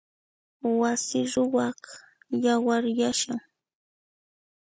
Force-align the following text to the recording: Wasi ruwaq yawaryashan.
Wasi 0.79 1.19
ruwaq 1.31 1.81
yawaryashan. 2.43 3.33